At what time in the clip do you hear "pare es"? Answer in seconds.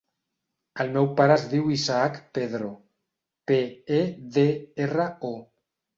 1.19-1.43